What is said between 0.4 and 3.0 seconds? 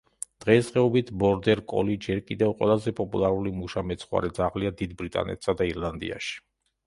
დღესდღეობით ბორდერ კოლი ჯერ კიდევ ყველაზე